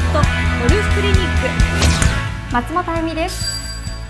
[0.00, 1.22] ットゴルフクリニック。
[2.52, 3.60] 松本あゆみです。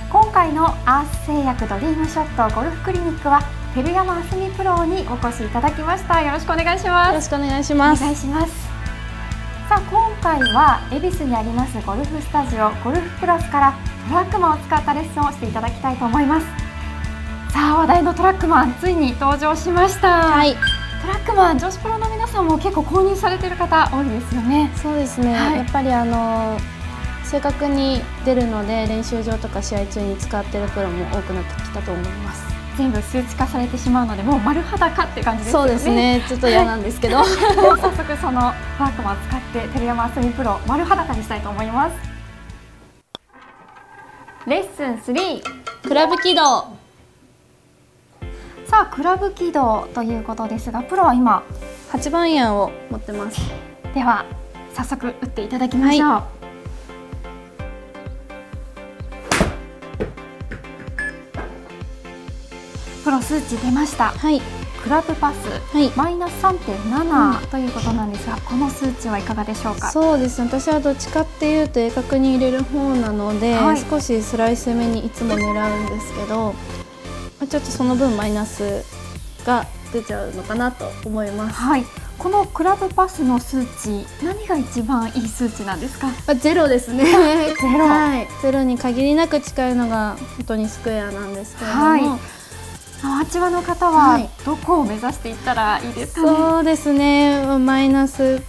[0.09, 3.43] 今回のアース製薬ドリームショットゴルフクリニックは
[3.75, 6.23] 照山あすみプロにお越しいただきました。
[6.23, 7.09] よろしくお願いします。
[7.09, 8.03] よろしくお願いします。
[8.03, 8.53] お願いします。
[9.69, 13.75] さあ今回は恵比寿にありますゴルフスタジオゴルフプラスから
[14.09, 16.47] トラックマンを使ったレッスンをしていただきたいと思います。
[17.53, 20.09] さあ話題のトラックマンついに登場しました。
[20.09, 20.57] はい。
[21.01, 24.71] トラックマン女子プロの皆さんも結構購入されている方多いですよね。
[24.77, 26.59] そうですね、はい、やっぱりあの
[27.25, 32.45] 正確に出るので練習場とか試合中に使っているプロも多くなってきたと思います。
[32.77, 35.69] 全部数値化されてしまうのでもう丸裸って感じですよね。
[35.69, 36.25] そうですね。
[36.29, 38.41] ちょっと嫌なんですけど、はい、早速その
[38.79, 41.95] トラックマンを使って照山あすみプロ丸裸にしたいと思います。
[44.47, 45.43] レッスン3
[45.87, 46.81] クラブ起動
[48.71, 51.43] さあクラブ起動ということですがプロは今
[51.91, 53.41] 8番アイアンを持ってます
[53.95, 54.25] では
[54.75, 56.41] 早速打っていただきましょう、はい
[63.03, 64.11] プロ数値出ました。
[64.11, 64.41] はい。
[64.85, 69.91] クラブパス、はい、マイナス3.7、うん、ということなんですが、この数値はいかがでしょうか？
[69.91, 70.49] そうですね。
[70.49, 76.55] 私はどっちかっていうと鋭角に入れる方なので、はい、少しスライス目にいつも狙うんですけど、
[77.49, 78.85] ちょっとその分マイナス
[79.45, 81.55] が出ちゃうのかなと思います。
[81.55, 81.85] はい。
[82.19, 86.09] このクラブパスの数値何が一番いい数値なんですか？
[86.35, 87.05] ゼロですね。
[87.59, 96.29] ゼロ、はい、ゼロに限りなく近いのが本当にスクエアなんですけれども、はい、アマチュアの方はどこを目指していったらいいですか、ね？
[96.29, 97.43] はい、そうですね。
[97.59, 98.43] マイナス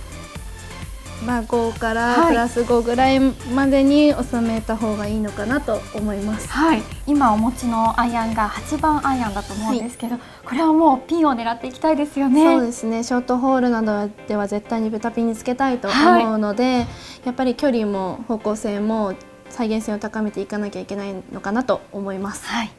[1.26, 12.44] まあ、5からプラス5ぐらいまでに収めた方がいいのかなと思います、はい、今お持ちのアイアンが8番アイアンだと思うんですけど、はい、これはもうピンを狙っていきたいですよね。
[12.44, 13.04] そうですね。
[13.04, 16.88] ショートホールなどでは絶対に豚ピンにつけたいと思うので、はい、
[17.26, 19.14] やっぱり距離も方向性も
[19.50, 22.46] 再現性を高めていかなきゃいけないのかなと思います。
[22.48, 22.72] はい。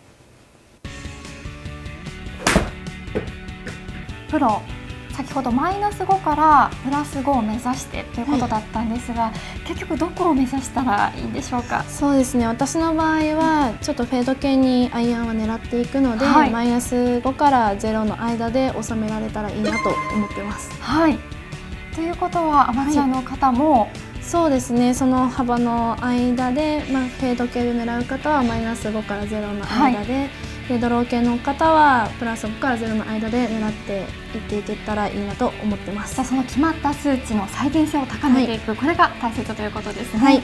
[4.29, 4.63] プロ
[5.13, 9.33] 先ほどマイナス5からプラス5を目指してということだったんですが、はい、
[9.67, 11.85] 結局どこを目指したらいいんでしょうか？
[11.85, 12.47] そうですね。
[12.47, 20.73] 私の場合はちょっとフェード系にアイアンは狙っていくので、はい、マイナス5から0の間で収められたらいいなと思ってます。
[20.81, 21.19] はい。
[21.95, 23.91] ということはアマチュアの方も、はい、
[24.23, 24.95] そうですね。
[24.95, 30.31] その幅の間で、まあ、フェード系で狙う方はマイナス5から0の間で。
[30.73, 36.25] でドロー系の方はプラス5から0の間で狙っていっていけたらいいなと思ってます。
[36.25, 40.19] その決まった数値の再現性を高めていく、はい、これが大切ということですね。
[40.19, 40.43] はい。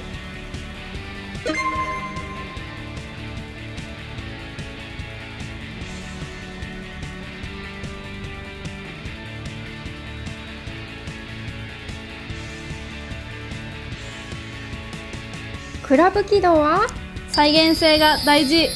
[15.82, 16.86] クラブ起動は？
[17.30, 18.68] 再現性が大事